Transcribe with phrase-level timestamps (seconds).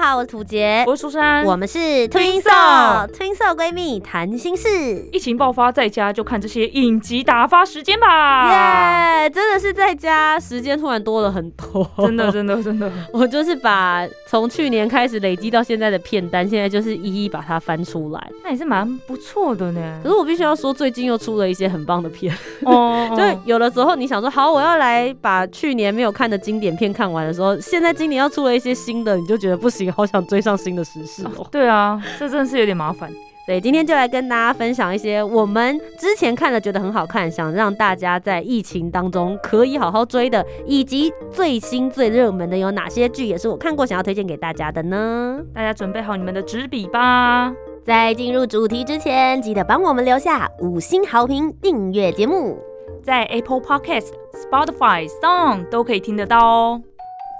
[0.00, 4.66] 好，我是土杰，我是苏珊，我们是 Twin Soul，Twin Soul 闺蜜谈心事。
[5.12, 9.20] 疫情爆发，在家就看这些影集打发时间吧。
[9.20, 12.90] 耶，真的是在家时间突然多了很多，真的，真的，真的。
[13.12, 18.30] 我就是把从去年开始累积到现在的片单，现在就是一一把它翻出来。
[18.42, 20.00] 那也是蛮不错的呢。
[20.02, 23.06] 可是我必须要说，最近又出了一些很棒的片哦。
[23.14, 29.60] 就有的时候你想说，好，我要来把去年没有看的经典片看完的时候，现在今年要出了一些新的，你就觉得。
[29.60, 31.46] 不行，好想追上新的时事哦。
[31.50, 33.10] 对啊，这真的是有点麻烦。
[33.46, 45.40] 对，今天就来跟大家分享一些我们之前看了觉得很好看，想让大家在疫情当中可以好好追的，以及最新最热门的有哪些剧，也是我看过想要推荐给大家的呢？
[45.52, 47.52] 大家准备好你们的纸笔吧。
[47.82, 52.56] 在进入主题之前，记得帮我们留下五星好评，订阅节目，
[53.02, 56.80] 在 Apple Podcast、Spotify、Song 都可以听得到哦。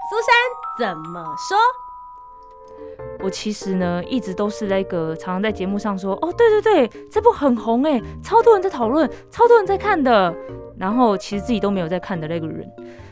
[0.09, 1.57] 苏珊怎么说？
[3.23, 10.33] 我其实呢，一直都是那个常常在节目上说，哦，对对对，这部很红哎，超多人在讨论，超多人在看的。
[10.77, 12.67] 然后其实自己都没有在看的那个人。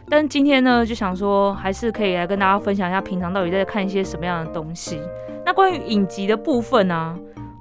[0.10, 5.00] 但今天呢，就想说，还是可以来跟大家分享一下，平常到底在看一些什么样的东西。
[5.46, 7.16] 那关于影集的部分呢，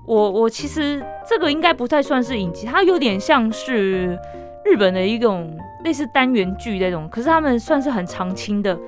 [0.06, 4.18] 我我其实这个应该不太算是影集，它有点像是
[4.64, 8.78] 日本的一种类似单元剧那种，可是他们算是很常青的。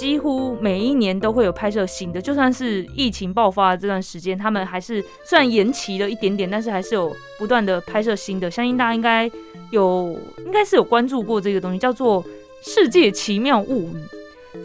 [0.00, 8.50] 几乎每一年都会有拍摄新的，就算是疫情爆发的这段时间，他们还是虽然延期了一点点，但是还是有不断的拍摄新的。
[8.50, 9.30] 相信大家应该
[9.70, 12.24] 有，应该是有关注过这个东西，叫做
[12.62, 13.96] 《世界奇妙物语》。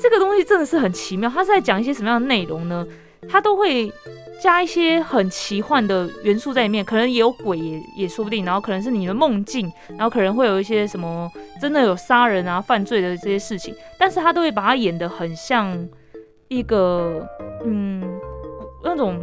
[0.02, 2.88] 这个东西真的是很奇妙，它是在讲一些什么样的内容呢？
[3.28, 3.92] 它都会。
[4.44, 15.88] 加一些很奇幻的元素在里面，可能也有鬼也也说不定，然后可能是你的梦境，然后可能会有一些什么真的有杀人啊、犯罪的这些事情，但是他都会把它演得很像
[16.48, 17.28] 一个
[17.64, 18.04] 嗯
[18.84, 19.20] 那种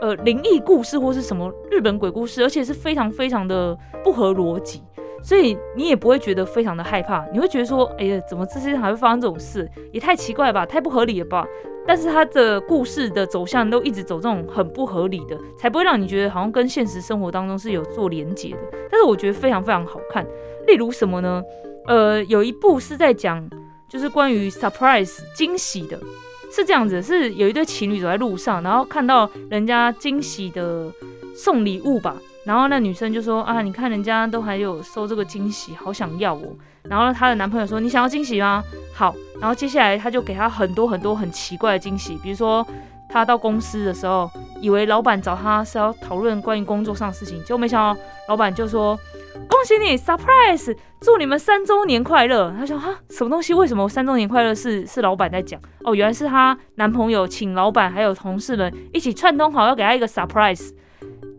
[0.00, 4.82] 呃灵异故事或是什么日本鬼故事，而且是非常非常的不合逻辑。
[5.22, 9.66] 所以你也不会觉得非常的害怕，你会觉得说，哎呀，怎么这些还会发生这种事？
[9.90, 11.46] 也太奇怪吧，太不合理了吧？
[11.86, 18.58] 但是他的故事的走向都一直走这种很不合理的，才不会让你觉得好像跟现实生活当中是有做连结的。
[18.90, 20.26] 但是我觉得非常非常好看。
[20.66, 21.42] 例如什么呢？
[21.86, 23.48] 呃，有一部是在讲
[23.88, 25.98] 就是关于 surprise 惊喜的，
[26.50, 30.90] 是这样子，是有一对情侣走在路上，然后看到人家惊喜的
[31.36, 32.16] 送礼物吧。
[32.44, 36.54] 然后那女生就说啊，你看人家都还有收这个惊喜，好想要哦。
[36.82, 38.62] 然后她的男朋友说，你想要惊喜吗？
[38.92, 39.14] 好。
[39.40, 42.66] 然后接下来他就给她很多很多很奇怪的惊喜，比如说
[43.08, 44.30] 她到公司的时候，
[44.60, 48.98] 以为老板找她是要讨论关于工作上的事情，结果没想到老板就说
[49.48, 52.52] 恭喜你，surprise，祝你们三周年快乐。
[52.56, 53.54] 她说哈，什么东西？
[53.54, 55.60] 为什么三周年快乐是是老板在讲？
[55.84, 60.70] 哦，原来是她男朋友请老板还有同事们一起串通好，要给他一个 surprise。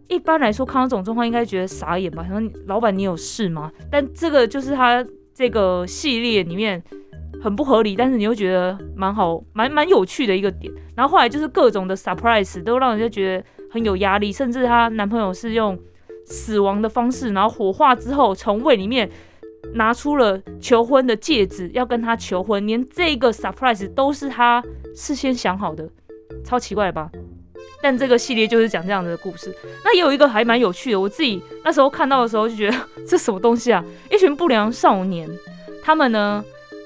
[0.07, 2.23] 一般来说，看到这种状况，应该觉得傻眼吧？
[2.27, 3.71] 想说老板，你有事吗？
[3.91, 6.81] 但这个就是他这个系列里面
[7.41, 10.72] 很不合理，但是你又觉得蛮好、蛮蛮有趣的一个点。
[10.95, 15.77] 然后后来就是各种的 surprise 都让人家觉得很有压力，甚至她男朋友是用
[16.25, 19.09] 死亡的方式，然后火化之后从胃里面
[19.73, 24.63] 拿出了求婚的戒指，要跟他求婚，连这个 surprise 都是他
[24.95, 25.89] 事先想好的，
[26.43, 27.09] 超奇怪吧？
[27.81, 29.53] 但这个系列就是讲这样的故事。
[29.83, 33.83] 那也有一个还蛮有趣的，我自己那时候看到的时候就觉得这什么东西啊？
[34.09, 35.29] 一群不良少年，
[35.83, 36.43] 他们呢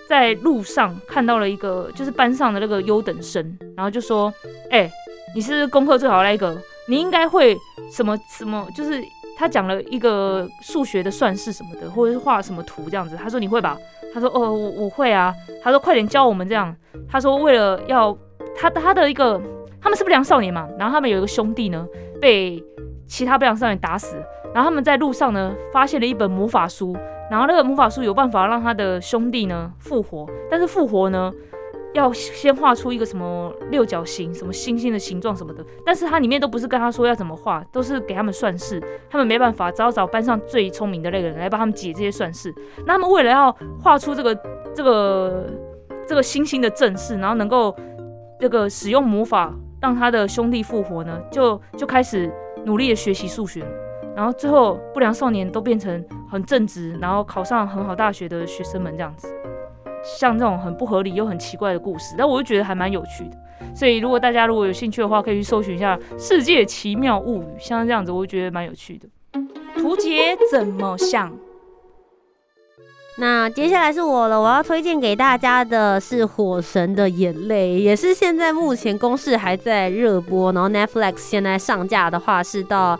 [0.09, 4.33] 在路上看到了一个就是班上的那个优等生，然后就说
[4.71, 4.91] ：“哎，
[5.33, 7.57] 你是功课最好的那个，你应该会
[7.91, 8.67] 什么什么？
[8.75, 9.01] 就是
[9.39, 13.15] 他讲了一个数学的算式什么的，或者是画什么图这样子。
[13.15, 13.77] 他说你会吧？
[14.13, 15.33] 他说哦，我我会啊。
[15.63, 16.75] 他说快点教我们这样。
[17.07, 18.15] 他说为了要
[18.55, 19.41] 他他的一个。
[19.81, 21.87] 他们是不良少年嘛，然后他们有一个兄弟呢，
[22.19, 22.61] 被
[23.07, 24.17] 其他不良少年打死，
[24.53, 26.93] 然后他们在路上呢，发现了一本魔法书，
[27.31, 31.31] 然后那个魔法书有办法让他的兄弟呢复活，但是复活呢，
[31.93, 42.53] 要先画出一个什么六角形、什么星星的形状什么的，但是它里面都不是跟他说要怎么画，都是给他们算式，他们没办法，只好找班上最聪明的那个人来帮他们解这些算式。
[42.85, 44.35] 那他们为了要画出这个
[44.73, 45.45] 这个
[46.07, 47.75] 这个星星的正式，然后能够
[48.39, 49.53] 这个使用魔法。
[49.81, 52.29] 让他的兄弟复活呢，就就开始
[52.65, 53.63] 努力的学习数学，
[54.13, 59.33] 然后最后不良少年都变成很正直，然后考上很好大学的学生们这样子。
[60.03, 63.37] 像这种很不合理又很奇怪的故事，但我就觉得还蛮有趣的。
[63.75, 69.07] 所以如果大家如果有兴趣的话，可以去搜寻一下《世界奇妙物语》，像这样子，我就觉得蛮有趣的。
[69.75, 71.31] 图杰怎么想？
[73.17, 82.97] 那接下来是我了，我要推荐给大家的是《火神的眼泪》，也是现在目前公式还在热播，然后 Netflix 现在上架的话是到。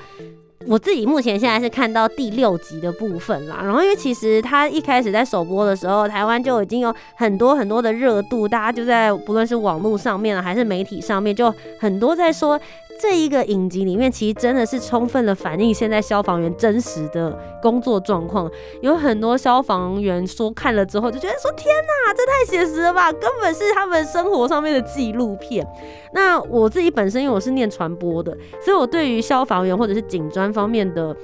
[0.67, 12.59] 我自己目前现在是看到第六集的部分啦，然后因为其实它一开始在首播的时候，台湾就已经有很多很多的热度，大家就在不论是网络上面还是媒体上面，就很多在说。
[12.99, 18.51] 这一个影集里面，其实真的是充分的反映现在消防员真实的工作状况。
[18.81, 25.65] 有很多消防员说看了之后就觉得说：“天哪，这太写实了吧，根本是他们生活上面的纪录片。”
[26.13, 31.15] 那我自己本身因为我是念传播的，所以我对于消防员或者是警专方面的。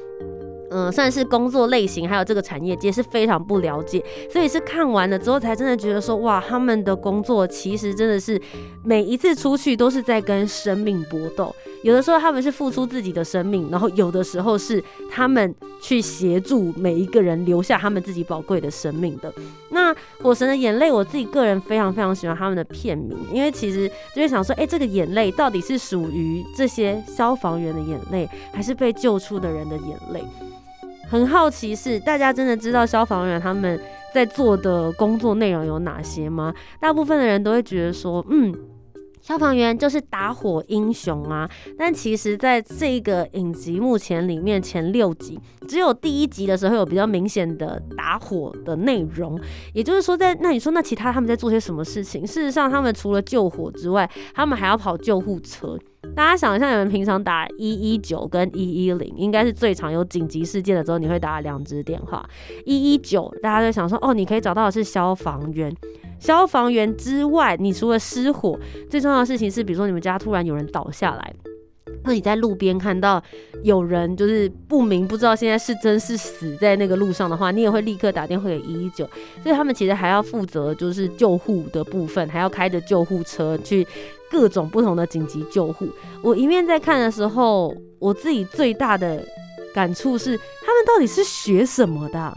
[0.77, 8.39] 嗯，算是工作类型，还有这个产业界是非常不了解，所以是看完了之后才真的觉得说，哇，他们的工作其实真的是
[8.83, 11.55] 每一次出去都是在跟生命搏斗。
[11.81, 19.31] 有的时候他们是付出自己的生命，然后有的时候是他们去协助每一个人留下他们自己宝贵的生命的。
[19.69, 30.21] 那《火神的眼泪》，我自己个人非常非常喜欢他们的片名，因为其实就会想说，哎，这个眼泪到底是属于这些消防员的眼泪，还是被救出的人的眼泪？
[31.07, 33.79] 很好奇是大家真的知道消防员他们
[34.13, 36.53] 在做的工作内容有哪些吗？
[36.79, 38.53] 大部分的人都会觉得说，嗯，
[39.21, 41.49] 消防员就是打火英雄啊。
[41.77, 49.39] 但其实，在这个影集目前里面前六集，只有第一集的时候有比较明显的打火的内容。
[49.73, 52.25] 也就是说，在那你说那其他他们在做些什么事情？
[52.25, 55.77] 事实上，他们除了救火之外，他们还要跑救护车。
[56.13, 62.27] 大家想一下，你们平常打一一九跟一一零，应该是最常有紧急事件的时候，你会打两只电话。
[62.65, 65.73] 一一九，大家就想说，哦，你可以找到的是消防员。
[66.19, 68.57] 消防员之外，你除了失火，
[68.89, 71.33] 最重要的事情是，比如说你们家突然有人倒下来。
[72.05, 73.21] 那你在路边看到
[73.63, 79.09] 有人就是不明不知道现在是真是死在那个路上的话，你也会立刻打电话给一一九。
[79.41, 83.85] 所以他们其实还要负责就是救护的部分，还要开着救护车去
[84.29, 85.87] 各种不同的紧急救护。
[86.21, 89.25] 我一面在看的时候，我自己最大的
[89.73, 92.33] 感触是，他们到底是学什么的？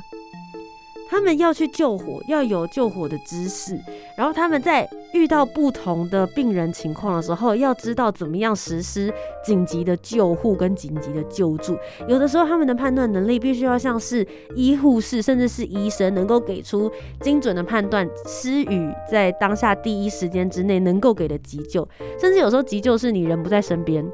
[1.11, 3.79] 他们要去救火，要有救火的知识，
[4.17, 9.13] 然后他们在遇到不同的病人情况的时候，要知道怎么样实施
[9.43, 11.77] 紧急的救护跟紧急的救助。
[12.07, 16.91] 有的时候，他们的判断能力必须要像是医护士，甚至是医生，能够给出
[17.21, 21.89] 精准的判断，施予在当下第一时间之内能够给的急救，
[22.21, 24.07] 甚至有时候急救是你人不在身边。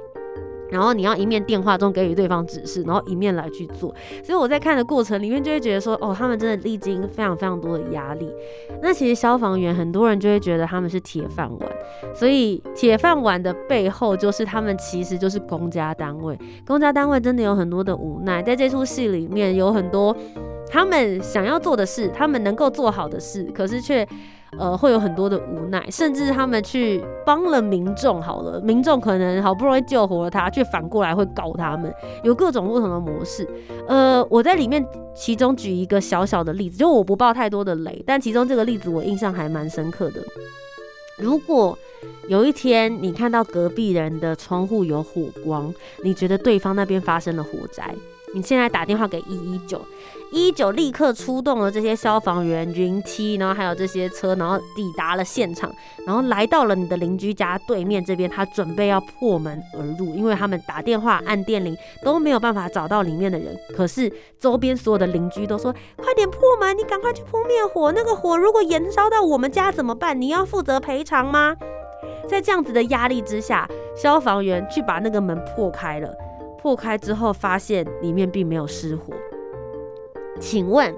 [0.75, 3.95] 然后你要一面电话中给予对方指示，然后一面来去做。
[4.25, 8.29] 所以我在看的过程里面就会觉得说，哦，他们真的历经非常非常多的压力。
[8.83, 11.71] 那其实消防员很多人就会觉得他们是铁饭碗，
[12.13, 16.37] 所以铁饭碗的背后就是他们其实就是公家单位。
[16.67, 20.17] 公家单位真的有很多的无奈，在这出戏里面有很多
[20.69, 24.05] 他们想要做的事，他们能够做好的事，可是却。
[24.59, 31.93] 呃，会有很多的无奈，甚至他们去帮了民众，好了，民众可能好不容易救活了他，却反过来会搞他们，
[32.23, 33.49] 有各种不同的模式。
[33.87, 34.85] 呃，我在里面
[35.15, 40.21] 其中举一个小小的例子，就我不爆太多的雷，但其中这个例子我印象还蛮深刻的。
[41.19, 41.79] 如果
[42.29, 47.95] 有一天你看到隔壁人的窗户有火光，你觉得对方那边发生了火灾。
[48.35, 49.81] 你现在打电话给一一九，
[50.33, 55.73] 一一九立刻出动了这些消防员、云梯，然后还有这些车，然后抵达了现场，
[56.05, 70.21] 然后来到了你的邻居家对面这边，他准备要破门而入，因为他们打电话按电铃都没有办法找到里面的人，可是周边所有的邻居都说快点破门，你赶快去扑灭火，那个火如果延烧到我们家怎么办？
[70.21, 71.55] 你要负责赔偿吗？
[72.29, 76.13] 在这样子的压力之下，消防员去把那个门破开了。
[76.65, 79.13] 破开之后，发现里面并没有失火。
[80.41, 80.95] 请问，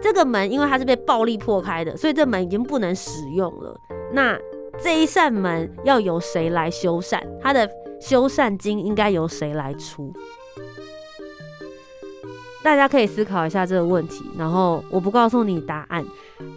[0.00, 3.76] 这个门因为它是被暴力破开的，所以这门已经不能使用了。
[4.12, 4.38] 那
[4.80, 7.20] 这一扇门要由谁来修缮？
[7.42, 7.68] 它的
[8.00, 10.12] 修缮金应该由谁来出？
[12.62, 16.06] 大家可以思考一下这个问题，然后我不告诉你答案，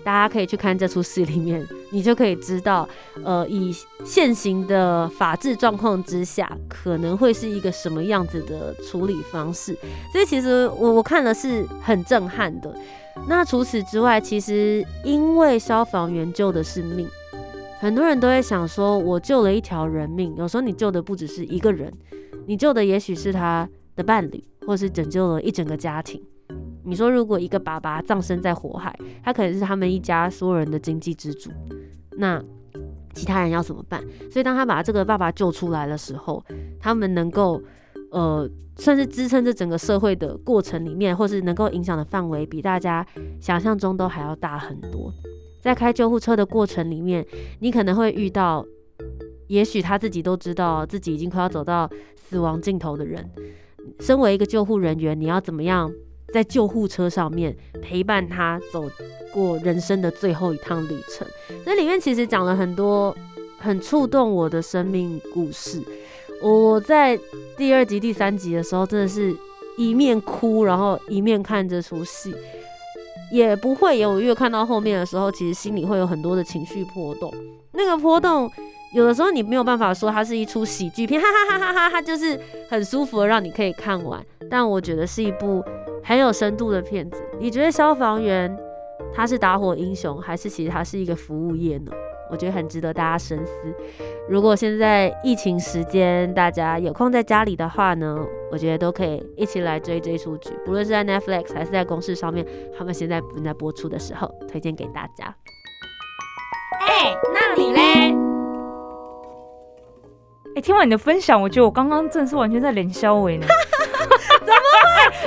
[0.04, 2.88] 大家可以去看这出戏里面，你就可以知道，
[3.24, 3.72] 呃，以
[4.04, 9.78] 现行的法治状况之下，可能会是一个什么样子的处理方式。
[10.12, 12.74] 所以其实我我看了是很震撼的。
[13.28, 17.08] 那除此之外，其实因为消防员救的是命，
[17.80, 21.92] 很多人都会想说，我救了一条人命，有时候你救的不只是一个人，
[22.48, 24.44] 你救的也许是他的伴侣。
[24.68, 26.22] 或是拯救了一整个家庭。
[26.84, 31.52] 你说，如果一个爸爸葬身在火海，他可能是他们一家所有人的经济支柱，
[32.18, 32.44] 那
[33.14, 34.04] 其他人要怎么办？
[34.32, 36.44] 所以当他把这个爸爸救出来的时候，
[36.80, 37.62] 他们能够
[38.12, 43.06] 呃，算是支撑这整个社会的过程里面，或是能够影响的范围，比大家
[43.40, 45.14] 想象中都还要大很多。
[45.62, 47.26] 在开救护车的过程里面，
[47.60, 48.66] 你可能会遇到，
[49.48, 53.30] 也许他自己都知道自己已经快要走到死亡尽头的人。
[54.00, 55.92] 身为一个救护人员，你要怎么样
[56.34, 58.90] 在救护车上面陪伴他走
[59.34, 61.28] 过人生的最后一趟旅程？
[61.66, 63.16] 这里面其实讲了很多
[63.58, 65.82] 很触动我的生命故事。
[66.42, 67.20] 我在
[67.56, 69.36] 第二集、第三集的时候，真的是
[69.78, 72.34] 一面哭，然后一面看这出戏，
[73.32, 77.32] 也不会有越看到后面的时候，其实心里会有很多的情绪波动。
[77.74, 78.52] 那个波动，
[78.96, 84.26] 有的时候你没有办法说它是一出喜剧片，哈哈哈哈哈，它就是很舒服的让你可以看完。
[84.50, 85.64] 但我觉得是一部
[86.04, 87.24] 很有深度的片子。
[87.40, 88.56] 你觉得消防员
[89.14, 91.92] 他是打火英雄，还是其实他是一个服务业呢？
[92.30, 93.52] 我觉得很值得大家深思。
[94.30, 98.18] 如果现在疫情时间，大家有空在家里的话呢，
[98.50, 102.46] 我觉得都可以一起来追这出剧，不论是在 Netflix 还是在公视上面，
[102.78, 105.36] 他们现在正在播出的时候，推荐给大家。
[106.88, 108.16] 哎，那你嘞？
[110.56, 113.46] 哎，听完你的分享，我觉得我刚刚真的是完全在连消尾呢。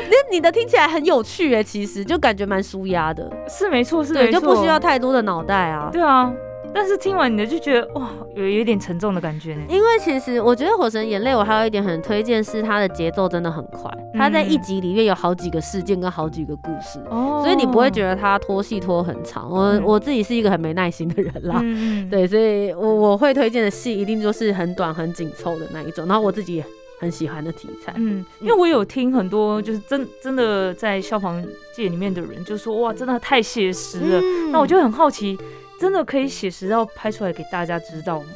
[0.02, 3.30] 你你的听起来很有趣哎，其实就感觉蛮舒压的。
[3.48, 5.88] 是没错，是没错，就不需要太多的脑袋啊。
[5.92, 6.32] 对啊。
[6.76, 9.62] 但是听完你的就觉得哇，有有点沉重的感觉呢。
[9.68, 19.48] 因为其实我觉得《火神眼泪》我还有一点很推荐是它的节奏真的很快，它在一集里面有好几个事件跟好几个故事，所以你不会觉得它拖戏拖很长。
[19.48, 21.62] 我我自己是一个很没耐心的人啦，
[22.10, 26.64] 对，所以我我会推荐的戏一定就是很短很紧凑的那一种，然后我自己也
[27.04, 27.92] 很喜欢的题材。
[27.96, 31.40] 嗯，因为我有听很多就是真真的在消防
[31.76, 34.20] 界里面的人就说哇，真的太写实了。
[34.50, 35.38] 那我就很好奇。
[35.80, 38.26] 真的可以写实到拍出来给大家知道吗？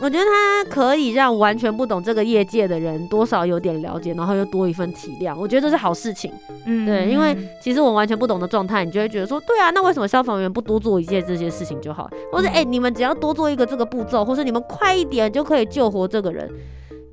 [0.00, 5.34] 我觉得它可以让完全不懂这个业界的人多少有点了解，然后又多一份体谅。
[5.34, 6.30] 我觉得这是好事情。
[6.66, 12.08] 嗯，对，因为其实我完全不懂的状态，你就会觉得说，对啊，那为什么消防员不多做一件这些事情就好？
[12.30, 16.48] 或者，哎，你们只要多做一个这个步骤，或是你们快一点就可以救活这个人。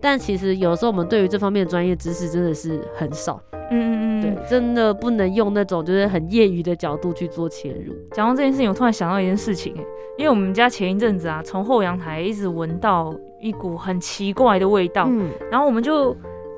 [0.01, 3.41] 但其实有时候我们对于这方面的专业知识真的是很少。
[3.53, 7.93] 嗯嗯嗯，对，真的不能用那种就是很业余的角度去做切入。
[8.11, 9.73] 讲到这件事情，我突然想到一件事情，
[10.17, 15.09] 因为我们家前一阵子啊，从后阳台一直闻到一股很奇怪的味道，
[15.49, 16.13] 然后我们就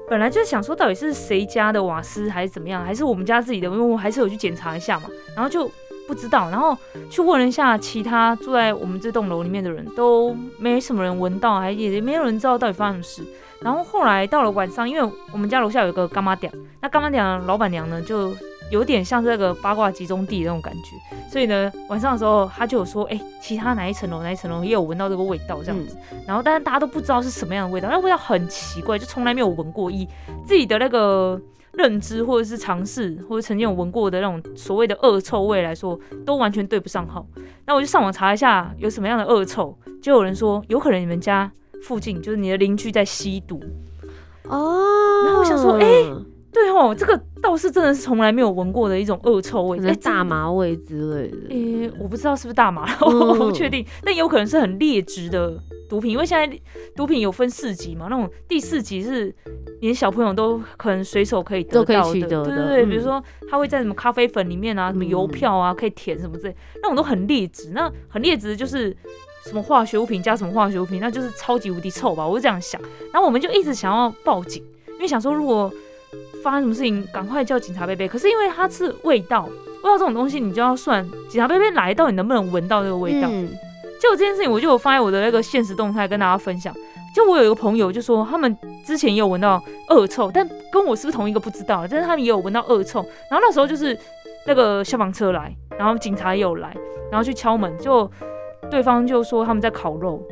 [0.10, 3.68] 本来就想说，到底是谁家的瓦斯还是怎么样，还是我们家自己的？
[3.68, 5.70] 因为我还是有去检查一下嘛，然后就
[6.08, 6.78] 不知道，然后
[7.10, 13.34] 去问了一下其他住在我们这栋楼里面的人，都没什么人闻到，还也没有人知道到底发生什么事。
[13.62, 18.36] 然后后来到了晚上，因为我们家楼下有个干妈店，那干妈店老板娘呢，就
[18.70, 25.98] 有点像这个八卦集中地那种感觉，所以呢，晚上的时候她就有说，哎，其他哪一层楼哪一层楼也有闻到这个味道这样子。
[26.28, 30.06] 然后但是大家都不知道是什么样的味道，那味道很奇怪，就从来没有闻过，以
[30.46, 31.40] 自己的那个
[31.74, 37.26] 认知或者是尝试或者曾经有闻过的那种所谓的恶臭味来说，都完全对不上号。
[37.66, 41.52] 那我就上网查一下有什么样的恶臭，就有人说有可能你们家。
[41.84, 43.60] 附近就是你的邻居在吸毒
[44.48, 44.82] 哦，
[45.26, 45.86] 然后我想说，哎，
[46.50, 55.62] 对哦，这个倒是真的是从来没有闻过的一种恶臭味，哎，大麻味之类的，哎，我不知道是不是大麻， 我不确定，但有可能是很劣质的
[55.94, 56.60] 毒品，因为现在
[56.96, 59.32] 毒品有分四级嘛，那种第四级是
[59.82, 68.96] 连小朋友都可能随手可以得到的，对对对，比如说他会在什么咖啡粉里面啊，什么邮票啊，可以填什么之类，那种都很劣质，那很劣质就是。
[69.46, 72.26] 什么化学物品加什么化学物品，那就是超级无敌臭吧？
[72.26, 72.82] 我就这样想。
[73.12, 75.70] 然后我们就一直想要报警，因为想说如果
[76.42, 78.08] 发生什么事情，赶快叫警察贝贝。
[78.08, 83.30] 可是因为它是味道，味道这种东西，你就要算警察贝贝来到底能不能闻到这个味道。
[84.04, 86.74] 就这件事情，我就有发在我的那个现实动态跟大家分享。
[87.16, 91.88] 就我有一个朋友就说，他们之前也有闻到恶臭，但跟我是不是同一个不知道。
[91.90, 93.00] 但是他们也有闻到恶臭。
[93.32, 93.98] 然后那时候就是
[94.46, 96.76] 那个消防车来，然后警察也有来，
[97.10, 98.12] 然后去敲门就。
[98.72, 100.24] 对方就说他们在烤肉，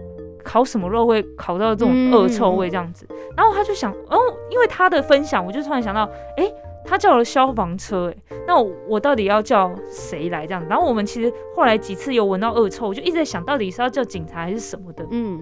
[0.43, 3.05] 烤什么肉会烤到这种恶臭味这样子，
[3.37, 4.17] 然后他就想，哦，
[4.49, 6.51] 因为他的分享，我就突然想到，哎，
[6.85, 10.65] 他叫了消防车，哎，那我到底要叫谁来这样？
[10.69, 15.41] 然后我们其实后来几次有闻到恶臭，我就一直在想到底是要叫警察还是什么的，嗯，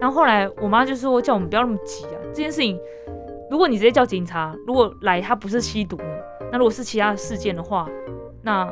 [0.00, 2.78] 然后后来我妈就说叫我们不要那么急啊，这件事情，
[3.50, 5.98] 如果你直接叫警察，如果来他不是吸毒，
[6.52, 7.88] 那如果是其他的事件的话，
[8.42, 8.68] 那。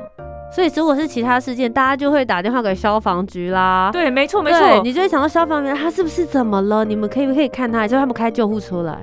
[0.54, 3.88] 所以，如果是其他事件，大家就会打电话给消防局啦。
[3.90, 4.82] 对，没错，没错。
[4.82, 6.85] 你就会想到消防员他是不是怎么了？
[6.85, 9.02] 你们可以不可以看他，叫他们开救护车来？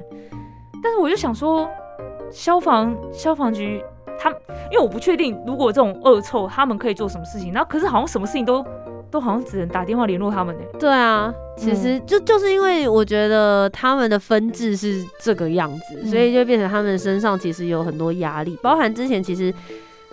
[0.84, 1.68] 但是我就想说，
[2.32, 3.84] 消防消防局
[4.20, 4.30] 他，
[4.72, 8.66] 因为我不确定如果这种恶臭他们可以做什么事情，然后可是好像什么事情都
[9.10, 10.62] 都好像只能打电话联络他们呢。
[10.80, 19.54] 对啊，其实就就是因为我觉得他们的分制是这个样子，所以就变成他们身上其实有很多压力，包含之前其实。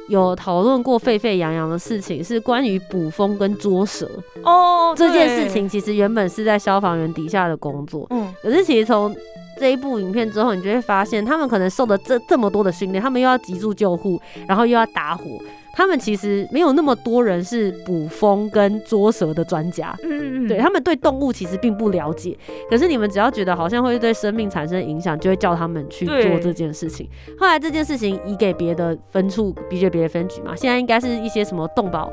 [0.08, 4.08] 有讨论过沸沸扬扬的事情，是关于捕风跟捉蛇
[4.44, 4.94] 哦。
[4.96, 9.12] 这件事情其实原本是在消防员底下的工作，嗯，可是其实从
[9.58, 15.24] 这一部影片之后，你就会发现，他们可能受了这这么多的训练，他们又要急助救护，然后又要打火。
[15.74, 22.34] 他们其实没有那么多人是捕风跟捉蛇的专家，嗯嗯对他们对动物其实并不了解。
[22.70, 27.06] 可是你们只要觉得好像会对生命产生影响，就会叫他们去做这件事情。
[27.38, 30.56] 后来这件事情移给别的分处，比给别的分局嘛。
[30.56, 32.10] 现在应该是一些什么动保、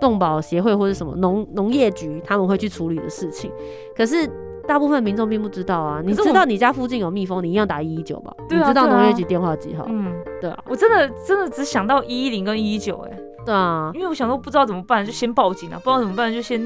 [0.00, 3.52] 动保协会或者什么农农业局他们会去处理的事情。
[3.94, 4.26] 可是。
[4.66, 8.34] 大部分民众并不知道啊，你知道你家附近有蜜蜂，你一样打一一九吧？
[8.48, 9.86] 你知道农业局电话几号？
[9.88, 16.60] 嗯，对啊，我真的真的只想到一一零跟一一九，哎，对啊，因为我想说不知道怎么办，就先报警啊，不知道怎么办就先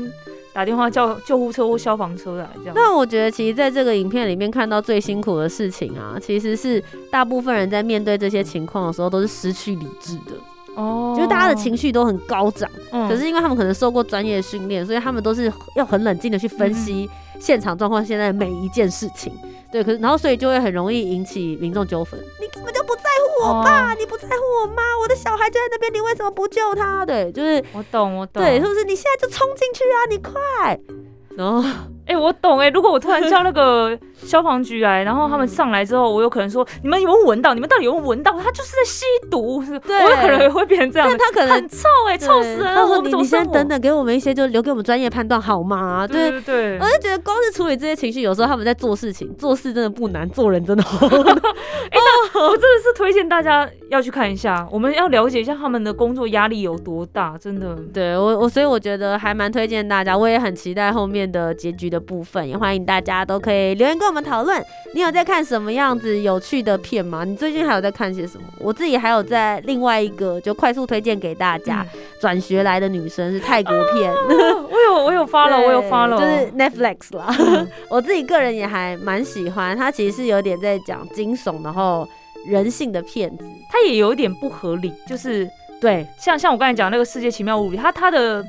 [0.52, 2.72] 打电话叫救护车或消防车来这样。
[2.74, 10.32] 那我觉得其实在这个影片里面看到最辛苦的事情啊，其实是大部分人在面对这些情况的时候都是失去理智的。
[10.76, 12.70] 哦，就是大家的情绪都很高涨，
[13.08, 19.32] 可是因为他们可能受过专业训练，所以他们都是要很冷静的去分析现场状况，现在每一件事情。
[19.72, 22.18] 对，可是然后所以就会很容易引起民众纠纷。
[22.40, 23.02] 你根本就不在
[23.42, 27.04] 乎我爸，你不在乎我妈，我的小孩就在那边，你为什么不救他？
[27.04, 28.42] 对，就是我懂，我懂。
[28.42, 28.84] 对，是不是？
[28.84, 29.98] 你现在就冲进去啊！
[30.08, 30.80] 你快。
[31.36, 31.62] 然后，
[32.06, 32.70] 哎，我懂哎。
[32.70, 37.52] 如果我突然叫那个 消防局来，然后他们上来之后，我有可能说：你们有没有闻到？
[37.52, 38.32] 你们到底有没有闻到？
[38.32, 39.62] 他就是在吸毒。
[39.86, 41.08] 对，我有可能也会变成这样。
[41.08, 42.74] 但他可能很臭哎，臭死人。
[42.74, 46.06] 他说：你你先等等，给我们一些，就留给我们专业判断好吗？
[46.06, 46.78] 对对对。
[46.78, 51.06] 我就觉得光是处理这些情绪，有时候他们在做事情，做事真的不难，做人真的好。
[51.06, 57.76] 哎，那我真的是推荐大家要去看一下，我们要了解一下他们的工作压力有多大，真的。
[57.92, 61.95] 对我我所以我觉得还蛮推荐大家，我也很期待后面的结局的。
[61.98, 64.62] 部分也欢迎大家都可以留言跟我们讨论。
[64.94, 67.24] 你有在看什么样子有趣的片吗？
[67.24, 68.44] 你最近还有在看些什么？
[68.60, 71.86] 我自己还有在另外一个就快速推荐给大家，
[72.20, 74.12] 转学来的女生是泰国片。
[74.26, 77.34] 我有 我有发了，我有发了，就是 Netflix 啦。
[77.90, 82.08] 我自己个人也还蛮喜欢，它其实是有点在讲惊悚，然后
[82.46, 85.48] 人性的片子，它也有一点不合理，就是
[85.80, 88.44] 对，像像我刚才讲那个世界奇妙物语，它它的。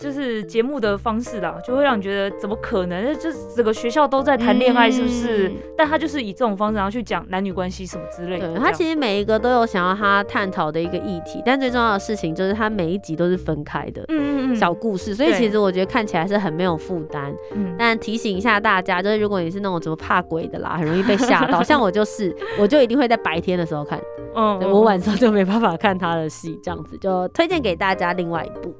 [0.00, 3.16] 就是节目的方式啦，就会让你觉得怎么可能？
[3.18, 5.50] 这整个学校都在谈恋爱，是不是？
[5.76, 8.52] 但他就是以这种方式，然后去讲男女关系什么之类的。
[8.52, 15.14] 对他其实每一个都有想要他探讨的一个议题，但最重要的事情就是他每一集都是分开的，嗯嗯嗯，小故事。
[15.14, 17.34] 所以其实我觉得看起来是很没有负担。
[17.54, 24.00] 嗯，但提醒一下大家，就是如果你是那种怎么怕鬼的啦，很容易被吓到， 像我就是，我就一定会在白天的时候看，
[24.34, 28.74] 嗯，我晚上就没办法看他的戏，这样子就推荐给大家另外一部。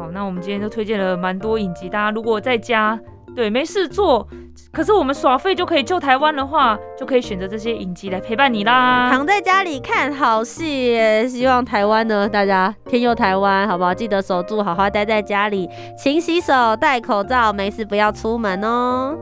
[0.00, 2.98] 好，那我们今天就推荐了蛮多影集，大家如果在家
[3.36, 4.26] 对没事做，
[4.72, 9.10] 可是我们耍废就可以救台湾的话，就可以选择这些影集来陪伴你啦。
[9.10, 13.92] 躺在家里看好戏，希望台湾呢，大家天佑台湾，好不好？
[13.92, 15.68] 记得守住，好好待在家里，
[16.02, 19.14] 勤洗手，戴口罩，没事不要出门哦。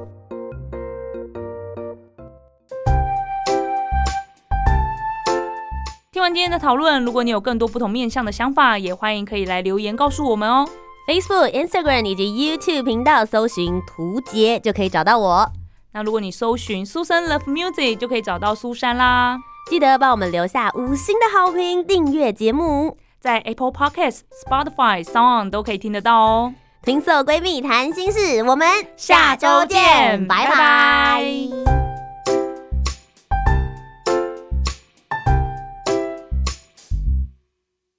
[6.19, 10.69] 听完今天的讨论，如果你有更多不同面向的想法，也欢迎可以来留言告诉我们哦。
[11.07, 15.49] Facebook、Instagram 以及 YouTube 频道搜寻“图杰”就可以找到我。
[15.93, 19.39] 那如果你搜寻“苏珊 Love Music” 就可以找到苏珊啦。
[19.71, 26.53] 记得帮我们留下五星的好评，订阅节目，在 Apple Podcast、Spotify、Sound 都可以听得到哦。
[26.83, 31.78] 听色闺蜜谈心事，我们下周见，拜拜。